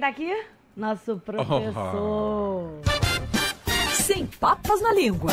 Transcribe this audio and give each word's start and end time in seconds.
tá 0.00 0.08
aqui? 0.08 0.28
Nosso 0.76 1.18
professor. 1.18 2.80
Sem 3.92 4.26
papas 4.26 4.82
na 4.82 4.92
língua. 4.92 5.30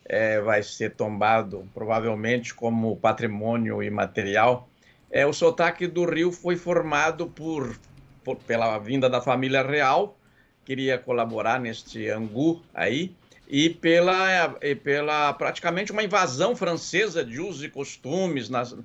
é, 0.05 0.41
vai 0.41 0.63
ser 0.63 0.91
tombado 0.91 1.69
provavelmente 1.73 2.53
como 2.53 2.97
patrimônio 2.97 3.81
imaterial. 3.83 4.70
É, 5.11 5.27
o 5.27 5.33
sotaque 5.33 5.87
do 5.87 6.05
Rio 6.05 6.31
foi 6.31 6.57
formado 6.57 7.27
por, 7.27 7.77
por, 8.25 8.37
pela 8.37 8.79
vinda 8.79 9.11
da 9.11 9.21
família 9.21 9.63
real, 9.63 10.17
queria 10.65 10.99
colaborar 10.99 11.59
neste 11.59 12.09
angu 12.09 12.63
aí, 12.73 13.13
e 13.49 13.69
pela, 13.69 14.57
e 14.63 14.77
pela 14.77 15.33
praticamente 15.33 15.91
uma 15.91 16.05
invasão 16.05 16.55
francesa 16.55 17.25
de 17.25 17.41
usos 17.41 17.65
e 17.65 17.69
costumes 17.69 18.49
nas, 18.49 18.77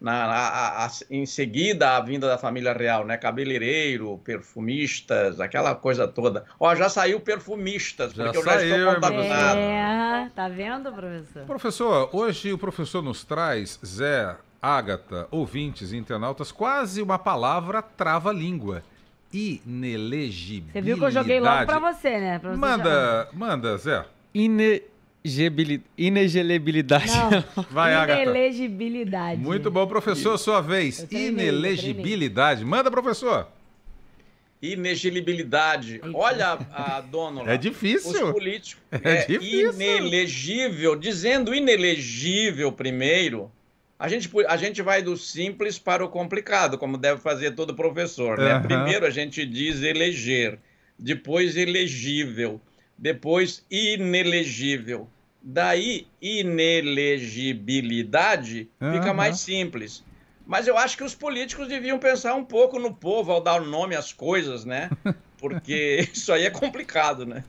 na, 0.00 0.24
a, 0.26 0.86
a, 0.86 0.90
em 1.10 1.26
seguida 1.26 1.96
a 1.96 2.00
vinda 2.00 2.28
da 2.28 2.36
família 2.36 2.72
real, 2.72 3.04
né? 3.04 3.16
Cabeleireiro, 3.16 4.20
perfumistas, 4.24 5.40
aquela 5.40 5.74
coisa 5.74 6.06
toda. 6.06 6.44
Ó, 6.58 6.74
já 6.74 6.88
saiu 6.88 7.18
perfumistas, 7.18 8.12
já 8.12 8.24
porque 8.24 8.38
eu 8.38 8.42
saiu, 8.42 8.68
já 8.68 8.76
estou 8.76 8.94
contaminado. 8.94 9.58
É, 9.58 10.30
tá 10.34 10.48
vendo, 10.48 10.92
professor? 10.92 11.44
Professor, 11.44 12.10
hoje 12.12 12.52
o 12.52 12.58
professor 12.58 13.02
nos 13.02 13.24
traz, 13.24 13.78
Zé, 13.84 14.36
Ágata, 14.62 15.26
ouvintes 15.28 15.90
e 15.90 15.96
internautas, 15.96 16.52
quase 16.52 17.02
uma 17.02 17.18
palavra 17.18 17.82
trava-língua. 17.82 18.84
Inelegibilidade. 19.32 20.72
Você 20.72 20.82
viu 20.82 20.98
que 20.98 21.04
eu 21.04 21.10
joguei 21.10 21.40
logo 21.40 21.66
pra 21.66 21.80
você, 21.80 22.20
né? 22.20 22.38
Pra 22.38 22.50
você 22.50 22.56
manda, 22.56 23.28
manda, 23.32 23.76
Zé. 23.76 24.04
Inelegibilidade. 24.32 27.12
Vai, 27.70 27.94
Agatha. 27.94 28.22
Inelegibilidade. 28.22 29.40
Muito 29.40 29.68
bom, 29.68 29.84
professor, 29.86 30.38
sua 30.38 30.60
vez. 30.60 31.08
Inelegibilidade. 31.10 32.64
Manda, 32.64 32.88
professor. 32.88 33.48
Inelegibilidade. 34.62 36.00
Olha, 36.14 36.56
a 36.72 37.00
dona. 37.00 37.42
É 37.50 37.56
difícil. 37.56 38.26
Os 38.26 38.32
políticos. 38.32 38.80
É, 38.92 39.00
é 39.02 39.26
difícil. 39.26 39.72
Inelegível. 39.72 40.94
Dizendo 40.94 41.52
inelegível 41.52 42.70
primeiro, 42.70 43.50
a 44.02 44.08
gente, 44.08 44.28
a 44.48 44.56
gente 44.56 44.82
vai 44.82 45.00
do 45.00 45.16
simples 45.16 45.78
para 45.78 46.04
o 46.04 46.08
complicado, 46.08 46.76
como 46.76 46.98
deve 46.98 47.20
fazer 47.20 47.52
todo 47.52 47.72
professor. 47.72 48.36
Né? 48.36 48.56
Uhum. 48.56 48.62
Primeiro 48.62 49.06
a 49.06 49.10
gente 49.10 49.46
diz 49.46 49.80
eleger, 49.80 50.58
depois 50.98 51.56
elegível, 51.56 52.60
depois 52.98 53.64
inelegível. 53.70 55.08
Daí, 55.40 56.08
inelegibilidade 56.20 58.68
uhum. 58.80 58.94
fica 58.94 59.14
mais 59.14 59.38
simples. 59.38 60.02
Mas 60.44 60.66
eu 60.66 60.76
acho 60.76 60.96
que 60.96 61.04
os 61.04 61.14
políticos 61.14 61.68
deviam 61.68 62.00
pensar 62.00 62.34
um 62.34 62.44
pouco 62.44 62.80
no 62.80 62.92
povo 62.92 63.30
ao 63.30 63.40
dar 63.40 63.60
nome 63.60 63.94
às 63.94 64.12
coisas, 64.12 64.64
né? 64.64 64.90
Porque 65.38 66.08
isso 66.12 66.32
aí 66.32 66.44
é 66.44 66.50
complicado, 66.50 67.24
né? 67.24 67.44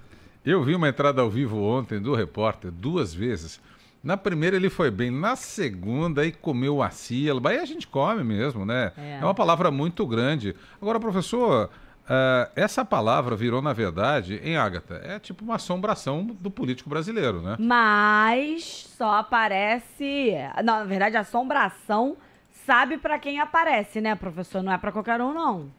Eu 0.45 0.63
vi 0.63 0.75
uma 0.75 0.87
entrada 0.87 1.19
ao 1.19 1.31
vivo 1.31 1.63
ontem 1.63 1.99
do 1.99 2.13
repórter 2.13 2.69
duas 2.69 3.11
vezes 3.11 3.59
na 4.03 4.17
primeira 4.17 4.57
ele 4.57 4.69
foi 4.69 4.91
bem, 4.91 5.09
na 5.09 5.35
segunda 5.35 6.21
aí 6.21 6.31
comeu 6.31 6.83
a 6.83 6.89
sílaba, 6.89 7.51
aí 7.51 7.59
a 7.59 7.65
gente 7.65 7.87
come 7.87 8.23
mesmo, 8.23 8.65
né? 8.65 8.91
É, 8.97 9.19
é 9.21 9.23
uma 9.23 9.33
palavra 9.33 9.71
muito 9.71 10.05
grande. 10.05 10.53
Agora, 10.81 10.99
professor, 10.99 11.69
uh, 12.03 12.51
essa 12.53 12.83
palavra 12.83 13.33
virou, 13.33 13.61
na 13.61 13.71
verdade, 13.71 14.41
em 14.43 14.57
Ágata, 14.57 15.01
é 15.05 15.19
tipo 15.19 15.45
uma 15.45 15.55
assombração 15.55 16.25
do 16.25 16.51
político 16.51 16.89
brasileiro, 16.89 17.41
né? 17.41 17.55
Mas 17.57 18.89
só 18.97 19.13
aparece. 19.19 20.33
Não, 20.57 20.79
na 20.79 20.83
verdade, 20.83 21.15
assombração 21.15 22.17
sabe 22.65 22.97
para 22.97 23.17
quem 23.17 23.39
aparece, 23.39 24.01
né, 24.01 24.15
professor? 24.15 24.61
Não 24.61 24.73
é 24.73 24.77
para 24.77 24.91
qualquer 24.91 25.21
um, 25.21 25.33
não. 25.33 25.71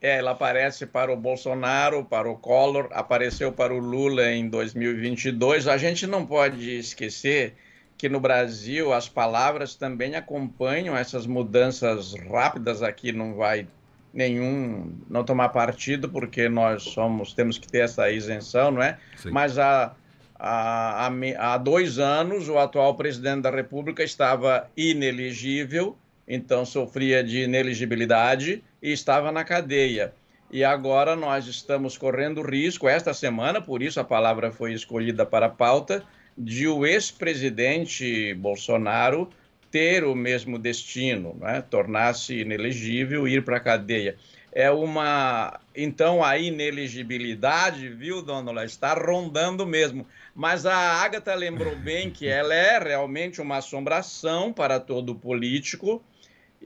É, 0.00 0.18
ela 0.18 0.32
aparece 0.32 0.86
para 0.86 1.12
o 1.12 1.16
Bolsonaro, 1.16 2.04
para 2.04 2.30
o 2.30 2.36
Collor, 2.36 2.88
apareceu 2.92 3.52
para 3.52 3.72
o 3.72 3.78
Lula 3.78 4.30
em 4.30 4.48
2022. 4.48 5.66
A 5.66 5.76
gente 5.78 6.06
não 6.06 6.26
pode 6.26 6.78
esquecer 6.78 7.54
que 7.96 8.08
no 8.08 8.20
Brasil 8.20 8.92
as 8.92 9.08
palavras 9.08 9.74
também 9.74 10.14
acompanham 10.14 10.96
essas 10.96 11.26
mudanças 11.26 12.14
rápidas. 12.30 12.82
Aqui 12.82 13.12
não 13.12 13.34
vai 13.34 13.66
nenhum 14.12 14.92
não 15.08 15.24
tomar 15.24 15.48
partido 15.48 16.08
porque 16.08 16.48
nós 16.48 16.82
somos 16.82 17.32
temos 17.32 17.58
que 17.58 17.66
ter 17.66 17.78
essa 17.78 18.10
isenção, 18.10 18.70
não 18.70 18.82
é? 18.82 18.98
Sim. 19.16 19.30
Mas 19.30 19.58
há, 19.58 19.94
há, 20.38 21.10
há 21.38 21.58
dois 21.58 21.98
anos 21.98 22.48
o 22.48 22.58
atual 22.58 22.94
presidente 22.94 23.42
da 23.42 23.50
República 23.50 24.04
estava 24.04 24.68
inelegível 24.76 25.96
então 26.26 26.64
sofria 26.64 27.22
de 27.22 27.42
ineligibilidade 27.42 28.62
e 28.84 28.92
estava 28.92 29.32
na 29.32 29.42
cadeia. 29.42 30.12
E 30.50 30.62
agora 30.62 31.16
nós 31.16 31.46
estamos 31.46 31.96
correndo 31.96 32.42
risco, 32.42 32.86
esta 32.86 33.14
semana, 33.14 33.62
por 33.62 33.82
isso 33.82 33.98
a 33.98 34.04
palavra 34.04 34.52
foi 34.52 34.74
escolhida 34.74 35.24
para 35.24 35.46
a 35.46 35.48
pauta, 35.48 36.04
de 36.36 36.68
o 36.68 36.84
ex-presidente 36.84 38.34
Bolsonaro 38.34 39.30
ter 39.70 40.04
o 40.04 40.14
mesmo 40.14 40.58
destino, 40.58 41.34
né? 41.40 41.62
tornar-se 41.62 42.40
inelegível 42.40 43.26
e 43.26 43.36
ir 43.36 43.44
para 43.44 43.56
a 43.56 43.60
cadeia. 43.60 44.16
É 44.52 44.70
uma. 44.70 45.58
Então 45.74 46.22
a 46.22 46.36
ineligibilidade, 46.36 47.88
viu, 47.88 48.22
dona 48.22 48.64
está 48.64 48.92
rondando 48.92 49.66
mesmo. 49.66 50.06
Mas 50.34 50.66
a 50.66 50.76
Agatha 50.76 51.34
lembrou 51.34 51.74
bem 51.74 52.10
que 52.10 52.28
ela 52.28 52.54
é 52.54 52.78
realmente 52.78 53.40
uma 53.40 53.56
assombração 53.56 54.52
para 54.52 54.78
todo 54.78 55.14
político 55.14 56.04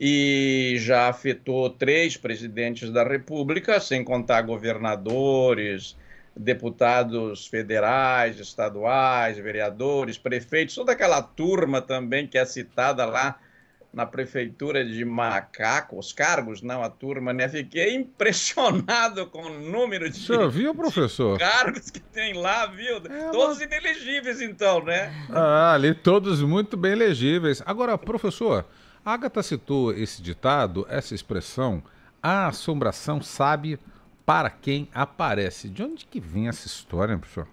e 0.01 0.77
já 0.79 1.09
afetou 1.09 1.69
três 1.69 2.15
presidentes 2.15 2.89
da 2.89 3.03
República, 3.03 3.81
sem 3.81 4.01
contar 4.01 4.43
governadores, 4.43 5.97
deputados 6.33 7.47
federais, 7.47 8.39
estaduais, 8.39 9.37
vereadores, 9.37 10.17
prefeitos, 10.17 10.73
toda 10.73 10.93
aquela 10.93 11.21
turma 11.21 11.81
também 11.81 12.25
que 12.25 12.37
é 12.37 12.45
citada 12.45 13.03
lá 13.03 13.37
na 13.91 14.05
prefeitura 14.05 14.85
de 14.85 15.03
Macaco, 15.03 15.97
os 15.97 16.13
cargos, 16.13 16.61
não 16.61 16.81
a 16.81 16.89
turma, 16.89 17.33
né? 17.33 17.49
Fiquei 17.49 17.91
impressionado 17.95 19.25
com 19.27 19.41
o 19.41 19.59
número 19.59 20.09
de, 20.09 20.17
Você 20.17 20.47
viu, 20.47 20.73
professor? 20.73 21.37
cargos 21.39 21.89
que 21.89 21.99
tem 21.99 22.33
lá, 22.35 22.67
viu? 22.67 22.97
É, 22.97 23.31
todos 23.31 23.57
mas... 23.57 23.61
inelegíveis, 23.61 24.39
então, 24.39 24.81
né? 24.85 25.11
Ah, 25.29 25.73
ali 25.73 25.93
todos 25.93 26.41
muito 26.41 26.77
bem 26.77 26.93
elegíveis. 26.93 27.61
Agora, 27.65 27.97
professor, 27.97 28.63
Agatha 29.03 29.41
citou 29.41 29.93
esse 29.93 30.21
ditado, 30.21 30.85
essa 30.89 31.15
expressão, 31.15 31.81
a 32.21 32.47
assombração 32.47 33.21
sabe 33.21 33.79
para 34.25 34.49
quem 34.49 34.87
aparece. 34.93 35.69
De 35.69 35.81
onde 35.81 36.05
que 36.05 36.19
vem 36.19 36.47
essa 36.47 36.67
história, 36.67 37.17
professor? 37.17 37.47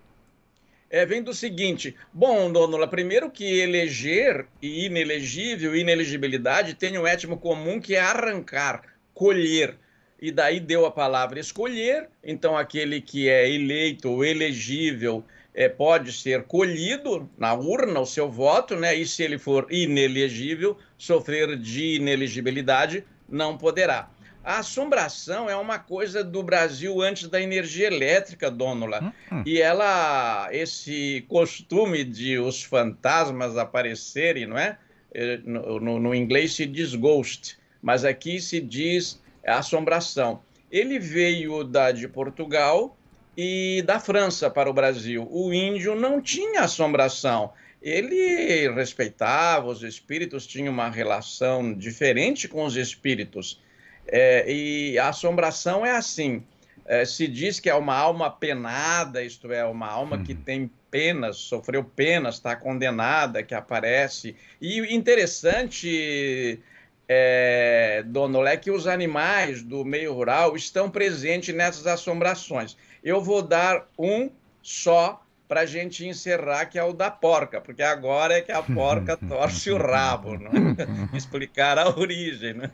É, 0.89 1.05
vem 1.05 1.23
do 1.23 1.35
seguinte, 1.35 1.97
bom, 2.13 2.51
Donola, 2.51 2.87
primeiro 2.87 3.31
que 3.31 3.45
eleger 3.45 4.47
e 4.63 4.87
inelegível, 4.87 5.75
inelegibilidade 5.75 6.75
tem 6.75 6.97
um 6.97 7.07
étimo 7.07 7.39
comum 7.39 7.81
que 7.81 7.97
é 7.97 8.01
arrancar, 8.01 8.83
colher, 9.13 9.77
e 10.21 10.31
daí 10.31 10.61
deu 10.61 10.87
a 10.87 10.91
palavra 10.91 11.39
escolher, 11.39 12.09
então 12.25 12.57
aquele 12.57 13.01
que 13.01 13.29
é 13.29 13.51
eleito 13.51 14.11
ou 14.11 14.25
elegível 14.25 15.25
é, 15.55 15.69
pode 15.69 16.13
ser 16.13 16.45
colhido 16.45 17.29
na 17.37 17.55
urna 17.55 18.01
o 18.01 18.07
seu 18.07 18.31
voto, 18.31 18.77
né? 18.77 18.95
E 18.95 19.07
se 19.07 19.23
ele 19.23 19.39
for 19.39 19.67
inelegível, 19.71 20.77
sofrer 20.99 21.57
de 21.57 21.97
inelegibilidade, 21.97 23.05
não 23.29 23.57
poderá. 23.57 24.11
A 24.45 24.59
assombração 24.59 25.51
é 25.51 25.57
uma 25.57 25.79
coisa 25.79 26.23
do 26.23 26.43
Brasil 26.43 27.03
antes 27.03 27.27
da 27.27 27.41
energia 27.41 27.89
elétrica, 27.89 28.51
Dônula. 28.51 29.03
Hum, 29.03 29.39
hum. 29.39 29.43
E 29.45 29.61
ela, 29.61 30.49
esse 30.53 31.25
costume 31.29 32.05
de 32.05 32.39
os 32.39 32.63
fantasmas 32.63 33.57
aparecerem, 33.57 34.47
não 34.47 34.57
é? 34.57 34.79
é 35.13 35.39
no, 35.39 35.81
no, 35.81 35.99
no 35.99 36.15
inglês 36.15 36.55
se 36.55 36.65
diz 36.65 36.95
ghost 36.95 37.59
mas 37.87 38.05
aqui 38.05 38.41
se 38.41 38.61
diz 38.61 39.23
assombração. 39.55 40.41
Ele 40.71 40.99
veio 40.99 41.63
da 41.63 41.93
de 41.93 42.09
Portugal 42.09 42.97
e 43.37 43.83
da 43.87 44.01
França 44.01 44.51
para 44.51 44.69
o 44.69 44.73
Brasil. 44.73 45.29
O 45.31 45.53
índio 45.53 45.95
não 45.95 46.21
tinha 46.21 46.63
assombração. 46.63 47.53
Ele 47.83 48.69
respeitava 48.73 49.67
os 49.69 49.83
espíritos, 49.83 50.47
tinha 50.47 50.71
uma 50.71 50.89
relação 50.89 51.73
diferente 51.73 52.49
com 52.49 52.65
os 52.65 52.77
espíritos. 52.77 53.61
É, 54.09 54.51
e 54.51 54.99
a 54.99 55.09
assombração 55.11 55.85
é 55.85 55.93
assim: 55.93 56.43
é, 56.87 57.05
se 57.05 57.27
diz 57.27 57.61
que 57.61 57.69
é 57.69 57.75
uma 57.75 57.95
alma 57.95 58.31
penada, 58.31 59.23
isto 59.23 59.53
é, 59.53 59.65
uma 59.65 59.89
alma 59.89 60.23
que 60.23 60.33
uhum. 60.33 60.41
tem 60.43 60.71
penas, 60.91 61.37
sofreu 61.37 61.85
penas, 61.85 62.37
está 62.37 62.57
condenada, 62.57 63.43
que 63.43 63.55
aparece. 63.55 64.37
E 64.61 64.95
interessante, 64.95 66.61
é, 67.09 68.05
Olé, 68.35 68.57
que 68.57 68.71
os 68.71 68.87
animais 68.87 69.63
do 69.63 69.85
meio 69.85 70.13
rural 70.13 70.57
estão 70.57 70.91
presentes 70.91 71.55
nessas 71.55 71.87
assombrações. 71.87 72.77
Eu 73.03 73.21
vou 73.21 73.43
dar 73.43 73.87
um 73.99 74.31
só 74.63 75.23
para 75.47 75.61
a 75.61 75.67
gente 75.67 76.05
encerrar, 76.05 76.67
que 76.67 76.79
é 76.79 76.83
o 76.83 76.93
da 76.93 77.11
porca, 77.11 77.61
porque 77.61 77.83
agora 77.83 78.35
é 78.35 78.41
que 78.41 78.51
a 78.51 78.63
porca 78.63 79.17
torce 79.29 79.71
o 79.71 79.77
rabo, 79.77 80.37
né? 80.37 80.51
explicar 81.15 81.79
a 81.79 81.89
origem. 81.89 82.55
Né? 82.55 82.71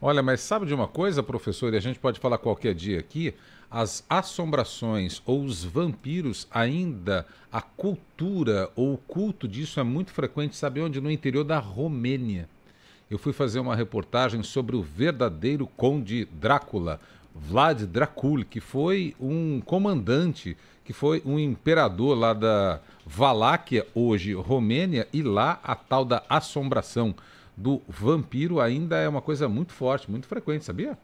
Olha, 0.00 0.22
mas 0.22 0.40
sabe 0.40 0.66
de 0.66 0.74
uma 0.74 0.86
coisa, 0.86 1.22
professor, 1.22 1.72
e 1.72 1.76
a 1.76 1.80
gente 1.80 1.98
pode 1.98 2.20
falar 2.20 2.36
qualquer 2.36 2.74
dia 2.74 2.98
aqui, 2.98 3.34
as 3.70 4.04
assombrações 4.10 5.22
ou 5.24 5.42
os 5.42 5.64
vampiros 5.64 6.46
ainda, 6.50 7.26
a 7.50 7.62
cultura 7.62 8.68
ou 8.76 8.92
o 8.92 8.98
culto 8.98 9.48
disso 9.48 9.80
é 9.80 9.82
muito 9.82 10.12
frequente, 10.12 10.56
sabe 10.56 10.82
onde? 10.82 11.00
No 11.00 11.10
interior 11.10 11.42
da 11.42 11.58
Romênia. 11.58 12.46
Eu 13.12 13.18
fui 13.18 13.34
fazer 13.34 13.60
uma 13.60 13.76
reportagem 13.76 14.42
sobre 14.42 14.74
o 14.74 14.80
verdadeiro 14.80 15.66
conde 15.66 16.24
Drácula, 16.32 16.98
Vlad 17.34 17.82
Dracul, 17.82 18.42
que 18.42 18.58
foi 18.58 19.14
um 19.20 19.60
comandante, 19.60 20.56
que 20.82 20.94
foi 20.94 21.20
um 21.22 21.38
imperador 21.38 22.16
lá 22.16 22.32
da 22.32 22.80
Valáquia, 23.04 23.86
hoje 23.94 24.32
Romênia, 24.32 25.06
e 25.12 25.22
lá 25.22 25.60
a 25.62 25.74
tal 25.74 26.06
da 26.06 26.24
assombração 26.26 27.14
do 27.54 27.82
vampiro 27.86 28.58
ainda 28.58 28.96
é 28.96 29.06
uma 29.06 29.20
coisa 29.20 29.46
muito 29.46 29.74
forte, 29.74 30.10
muito 30.10 30.26
frequente, 30.26 30.64
sabia? 30.64 30.96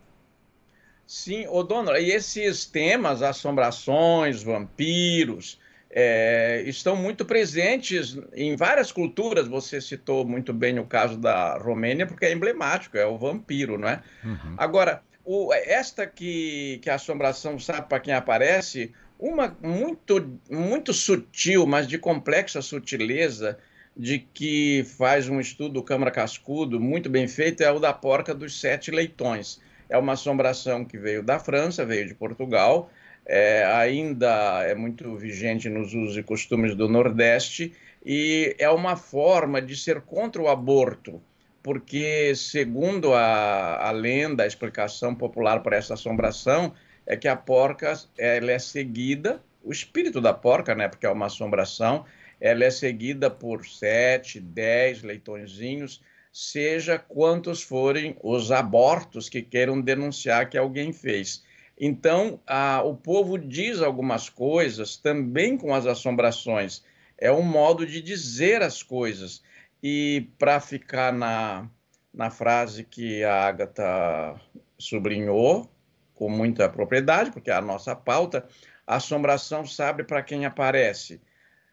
Sim, 1.07 1.47
ô 1.49 1.63
dono, 1.63 1.95
e 1.95 2.11
esses 2.11 2.65
temas, 2.65 3.21
assombrações, 3.21 4.43
vampiros, 4.43 5.59
é, 5.91 6.63
estão 6.67 6.95
muito 6.95 7.25
presentes 7.25 8.19
em 8.35 8.55
várias 8.57 8.93
culturas. 8.93 9.49
Você 9.49 9.81
citou 9.81 10.25
muito 10.25 10.53
bem 10.53 10.79
o 10.79 10.85
caso 10.85 11.17
da 11.17 11.57
Romênia, 11.59 12.07
porque 12.07 12.27
é 12.27 12.33
emblemático, 12.33 12.97
é 12.97 13.07
o 13.07 13.17
vampiro, 13.17 13.79
não 13.79 13.89
é? 13.89 14.03
Uhum. 14.25 14.55
Agora, 14.57 15.03
o, 15.25 15.53
esta 15.53 16.07
que, 16.07 16.79
que 16.83 16.91
a 16.91 16.95
assombração 16.95 17.59
sabe 17.59 17.89
para 17.89 18.01
quem 18.01 18.15
aparece, 18.15 18.93
uma 19.19 19.57
muito, 19.63 20.39
muito 20.51 20.93
sutil, 20.93 21.67
mas 21.67 21.87
de 21.87 21.99
complexa 21.99 22.63
sutileza, 22.63 23.59
de 23.97 24.21
que 24.21 24.85
faz 24.97 25.29
um 25.29 25.41
estudo 25.41 25.83
Câmara 25.83 26.11
Cascudo 26.11 26.79
muito 26.79 27.11
bem 27.11 27.27
feito, 27.27 27.63
é 27.63 27.73
o 27.73 27.81
da 27.81 27.93
porca 27.93 28.33
dos 28.33 28.61
sete 28.61 28.91
leitões. 28.91 29.61
É 29.89 29.99
uma 29.99 30.13
assombração 30.13 30.85
que 30.85 30.97
veio 30.97 31.23
da 31.23 31.39
França, 31.39 31.85
veio 31.85 32.07
de 32.07 32.15
Portugal, 32.15 32.91
é, 33.29 33.65
ainda 33.65 34.65
é 34.65 34.75
muito 34.75 35.15
vigente 35.17 35.69
nos 35.69 35.95
usos 35.95 36.17
e 36.17 36.23
costumes 36.23 36.75
do 36.75 36.89
Nordeste, 36.89 37.73
e 38.05 38.57
é 38.59 38.71
uma 38.71 38.97
forma 38.97 39.61
de 39.63 39.77
ser 39.77 40.01
contra 40.01 40.41
o 40.43 40.49
aborto 40.49 41.23
porque, 41.69 42.35
segundo 42.35 43.13
a, 43.13 43.89
a 43.89 43.91
lenda, 43.91 44.43
a 44.43 44.47
explicação 44.47 45.15
popular 45.15 45.63
para 45.63 45.77
essa 45.77 45.93
assombração, 45.93 46.73
é 47.07 47.15
que 47.15 47.29
a 47.29 47.37
porca 47.37 47.93
ela 48.17 48.53
é 48.53 48.59
seguida, 48.59 49.43
o 49.63 49.71
espírito 49.71 50.19
da 50.19 50.33
porca, 50.33 50.75
né, 50.75 50.89
porque 50.89 51.05
é 51.05 51.11
uma 51.11 51.27
assombração, 51.27 52.07
ela 52.41 52.65
é 52.65 52.71
seguida 52.71 53.31
por 53.31 53.67
sete, 53.67 54.41
dez 54.41 55.03
leitõezinhos, 55.03 56.03
seja 56.33 56.99
quantos 56.99 57.63
forem 57.63 58.17
os 58.23 58.51
abortos 58.51 59.29
que 59.29 59.43
queiram 59.43 59.79
denunciar 59.79 60.49
que 60.49 60.57
alguém 60.57 60.91
fez. 60.91 61.45
Então, 61.81 62.41
a, 62.47 62.83
o 62.83 62.97
povo 62.97 63.39
diz 63.39 63.81
algumas 63.81 64.29
coisas 64.29 64.97
também 64.97 65.57
com 65.57 65.73
as 65.75 65.87
assombrações. 65.87 66.83
É 67.17 67.31
um 67.31 67.43
modo 67.43 67.87
de 67.87 68.03
dizer 68.03 68.63
as 68.63 68.83
coisas. 68.83 69.43
E 69.83 70.29
para 70.39 70.59
ficar 70.59 71.13
na, 71.13 71.71
na 72.13 72.31
frase 72.31 72.83
que 72.83 73.23
a 73.23 73.47
Agatha 73.47 74.41
sublinhou 74.77 75.71
com 76.15 76.29
muita 76.29 76.69
propriedade, 76.69 77.31
porque 77.31 77.51
é 77.51 77.55
a 77.55 77.61
nossa 77.61 77.95
pauta, 77.95 78.45
a 78.85 78.97
assombração 78.97 79.65
sabe 79.65 80.03
para 80.03 80.23
quem 80.23 80.45
aparece. 80.45 81.21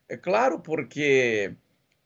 É 0.07 0.15
claro, 0.15 0.59
porque 0.59 1.55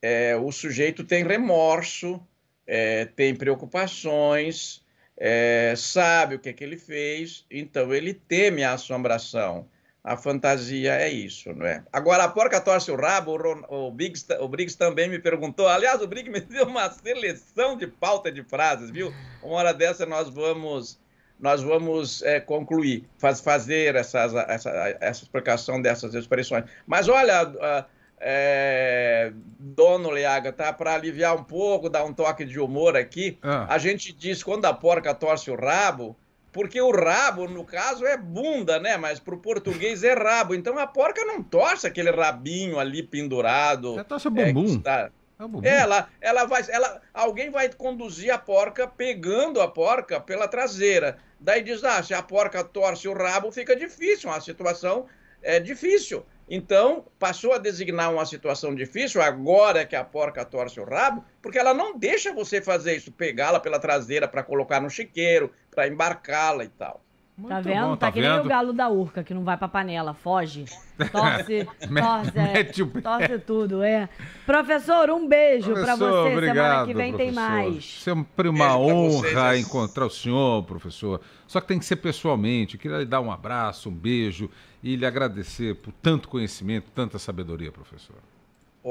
é, 0.01 0.37
o 0.37 0.49
sujeito 0.53 1.03
tem 1.03 1.25
remorso, 1.25 2.25
é, 2.65 3.03
tem 3.03 3.35
preocupações, 3.35 4.85
é, 5.19 5.73
sabe 5.75 6.35
o 6.35 6.39
que, 6.39 6.47
é 6.47 6.53
que 6.53 6.63
ele 6.63 6.77
fez, 6.77 7.45
então 7.51 7.93
ele 7.93 8.13
teme 8.13 8.63
a 8.63 8.73
assombração. 8.73 9.67
A 10.01 10.15
fantasia 10.15 10.95
é 10.95 11.09
isso, 11.09 11.53
não 11.53 11.65
é? 11.65 11.83
Agora, 11.91 12.23
a 12.23 12.29
porca 12.29 12.61
torce 12.61 12.89
o 12.89 12.95
rabo, 12.95 13.35
o, 13.35 13.87
o, 13.87 13.91
Briggs, 13.91 14.25
o 14.39 14.47
Briggs 14.47 14.77
também 14.77 15.09
me 15.09 15.19
perguntou. 15.19 15.67
Aliás, 15.67 16.01
o 16.01 16.07
Briggs 16.07 16.31
me 16.31 16.39
deu 16.39 16.65
uma 16.65 16.89
seleção 16.89 17.75
de 17.75 17.85
pauta 17.85 18.31
de 18.31 18.41
frases, 18.43 18.89
viu? 18.89 19.13
Uma 19.43 19.55
hora 19.55 19.73
dessa 19.73 20.05
nós 20.05 20.29
vamos 20.29 20.97
nós 21.37 21.61
vamos 21.61 22.21
é, 22.23 22.39
concluir, 22.41 23.07
faz, 23.17 23.39
fazer 23.39 23.95
essas, 23.95 24.33
essa, 24.33 24.69
essa 24.99 25.23
explicação 25.23 25.81
dessas 25.81 26.13
expressões. 26.13 26.65
Mas 26.85 27.07
olha, 27.07 27.47
uh, 27.47 27.85
é, 28.19 29.31
dono 29.57 30.09
Leaga, 30.09 30.51
tá? 30.51 30.73
Para 30.73 30.93
aliviar 30.93 31.35
um 31.35 31.43
pouco, 31.43 31.89
dar 31.89 32.03
um 32.03 32.13
toque 32.13 32.43
de 32.45 32.59
humor 32.59 32.97
aqui, 32.97 33.37
ah. 33.41 33.65
a 33.69 33.77
gente 33.77 34.11
diz 34.13 34.43
quando 34.43 34.65
a 34.65 34.73
porca 34.73 35.13
torce 35.13 35.49
o 35.49 35.55
rabo, 35.55 36.17
porque 36.51 36.81
o 36.81 36.91
rabo, 36.91 37.47
no 37.47 37.63
caso, 37.63 38.05
é 38.05 38.17
bunda, 38.17 38.79
né? 38.79 38.97
Mas 38.97 39.19
para 39.19 39.35
o 39.35 39.37
português 39.37 40.03
é 40.03 40.13
rabo. 40.13 40.55
Então 40.55 40.77
a 40.77 40.87
porca 40.87 41.23
não 41.23 41.43
torce 41.43 41.85
aquele 41.85 42.09
rabinho 42.09 42.79
ali 42.79 43.03
pendurado. 43.03 43.93
Ela 43.93 44.03
torce 44.03 44.27
o 44.27 44.31
bumbum. 44.31 44.65
É, 44.65 44.77
está... 44.77 45.11
é 45.37 45.43
o 45.43 45.47
bumbum. 45.47 45.67
Ela, 45.67 46.09
ela 46.19 46.45
vai, 46.45 46.63
ela, 46.69 47.01
alguém 47.13 47.51
vai 47.51 47.69
conduzir 47.69 48.33
a 48.33 48.37
porca 48.37 48.87
pegando 48.87 49.61
a 49.61 49.67
porca 49.67 50.19
pela 50.19 50.47
traseira. 50.47 51.17
Daí 51.39 51.61
diz, 51.61 51.83
ah, 51.83 52.01
se 52.01 52.13
a 52.13 52.23
porca 52.23 52.63
torce 52.63 53.07
o 53.07 53.13
rabo, 53.13 53.51
fica 53.51 53.75
difícil, 53.75 54.29
uma 54.29 54.41
situação 54.41 55.05
é 55.41 55.59
difícil. 55.59 56.25
Então, 56.49 57.05
passou 57.19 57.53
a 57.53 57.59
designar 57.59 58.11
uma 58.11 58.25
situação 58.25 58.73
difícil, 58.73 59.21
agora 59.21 59.85
que 59.85 59.95
a 59.95 60.03
porca 60.03 60.43
torce 60.43 60.79
o 60.79 60.83
rabo, 60.83 61.23
porque 61.43 61.59
ela 61.59 61.75
não 61.75 61.95
deixa 61.95 62.33
você 62.33 62.59
fazer 62.59 62.95
isso, 62.95 63.11
pegá-la 63.11 63.59
pela 63.59 63.79
traseira 63.79 64.27
para 64.27 64.41
colocar 64.41 64.81
no 64.81 64.89
chiqueiro, 64.89 65.51
para 65.69 65.87
embarcá-la 65.87 66.63
e 66.63 66.69
tal. 66.69 67.05
Muito 67.39 67.47
tá 67.47 67.61
vendo? 67.61 67.87
Bom, 67.87 67.95
tá, 67.95 68.07
tá 68.07 68.11
que 68.11 68.19
nem 68.19 68.39
o 68.39 68.43
galo 68.43 68.73
da 68.73 68.89
urca, 68.89 69.23
que 69.23 69.33
não 69.33 69.45
vai 69.45 69.55
pra 69.55 69.69
panela, 69.69 70.13
foge. 70.13 70.65
Torce, 71.09 71.65
torce, 71.79 72.37
é, 72.37 72.63
torce 73.01 73.39
tudo, 73.39 73.81
é. 73.81 74.09
Professor, 74.45 75.09
um 75.09 75.25
beijo 75.25 75.71
para 75.71 75.95
você. 75.95 76.33
Obrigado, 76.33 76.55
Semana 76.55 76.85
que 76.85 76.93
vem 76.93 77.13
professor. 77.13 77.17
tem 77.17 77.31
mais. 77.31 78.01
Sempre 78.03 78.49
uma 78.49 78.77
honra 78.77 79.57
encontrar 79.57 80.05
o 80.05 80.09
senhor, 80.09 80.63
professor. 80.65 81.21
Só 81.47 81.61
que 81.61 81.67
tem 81.67 81.79
que 81.79 81.85
ser 81.85 81.95
pessoalmente. 81.95 82.75
Eu 82.75 82.81
queria 82.81 82.97
lhe 82.97 83.05
dar 83.05 83.21
um 83.21 83.31
abraço, 83.31 83.87
um 83.87 83.93
beijo 83.93 84.49
e 84.83 84.97
lhe 84.97 85.05
agradecer 85.05 85.75
por 85.75 85.93
tanto 85.93 86.27
conhecimento, 86.27 86.91
tanta 86.93 87.17
sabedoria, 87.17 87.71
professor. 87.71 88.17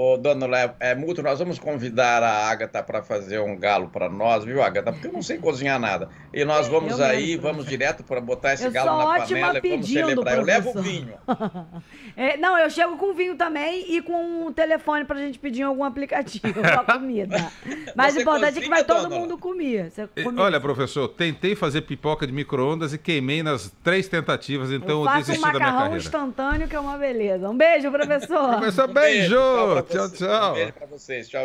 Ô, 0.00 0.16
dona 0.16 0.46
Léo, 0.46 0.70
é 0.78 0.94
mútuo, 0.94 1.24
nós 1.24 1.40
vamos 1.40 1.58
convidar 1.58 2.22
a 2.22 2.48
Agatha 2.48 2.80
para 2.84 3.02
fazer 3.02 3.40
um 3.40 3.58
galo 3.58 3.88
para 3.88 4.08
nós, 4.08 4.44
viu, 4.44 4.62
Agatha? 4.62 4.92
Porque 4.92 5.08
eu 5.08 5.12
não 5.12 5.22
sei 5.22 5.38
cozinhar 5.38 5.80
nada. 5.80 6.08
E 6.32 6.44
nós 6.44 6.68
vamos 6.68 7.00
eu 7.00 7.04
aí, 7.04 7.30
mesmo, 7.30 7.42
vamos 7.42 7.66
direto 7.66 8.04
para 8.04 8.20
botar 8.20 8.52
esse 8.52 8.64
eu 8.64 8.70
galo 8.70 8.96
na 8.96 9.18
panela 9.18 9.60
e 9.60 9.70
vamos 9.70 9.88
celebrar. 9.88 10.36
Eu 10.36 10.44
levo 10.44 10.80
vinho. 10.80 11.14
é, 12.16 12.36
não, 12.36 12.56
eu 12.56 12.70
chego 12.70 12.96
com 12.96 13.12
vinho 13.12 13.34
também 13.34 13.92
e 13.92 14.00
com 14.00 14.46
um 14.46 14.52
telefone 14.52 15.04
para 15.04 15.16
a 15.16 15.20
gente 15.20 15.36
pedir 15.36 15.62
em 15.62 15.64
algum 15.64 15.82
aplicativo 15.82 16.54
para 16.62 16.84
comida. 16.84 17.50
Mas 17.96 18.14
o 18.14 18.20
importante 18.20 18.58
é 18.58 18.62
que 18.62 18.68
vai 18.68 18.84
todo 18.84 19.10
mundo 19.10 19.36
comer. 19.36 19.92
Olha, 20.36 20.60
professor, 20.60 21.08
tentei 21.08 21.56
fazer 21.56 21.80
pipoca 21.80 22.24
de 22.24 22.32
micro-ondas 22.32 22.94
e 22.94 22.98
queimei 22.98 23.42
nas 23.42 23.74
três 23.82 24.06
tentativas, 24.06 24.70
então 24.70 25.02
eu, 25.02 25.10
eu 25.10 25.16
desisti 25.16 25.40
um 25.40 25.42
da 25.42 25.48
minha 25.48 25.58
carreira. 25.58 25.72
macarrão 25.72 25.96
instantâneo 25.96 26.68
que 26.68 26.76
é 26.76 26.80
uma 26.80 26.96
beleza. 26.96 27.50
Um 27.50 27.56
beijo, 27.56 27.90
professor. 27.90 28.58
professor, 28.58 28.86
beijo! 28.86 29.36
Um 29.36 29.74
beijo 29.74 29.87
tchau, 29.88 30.10
tchau. 30.10 30.50
Um 30.50 30.54
beijo 30.54 30.72
pra 30.72 30.86
vocês. 30.86 31.28
Tchau. 31.28 31.36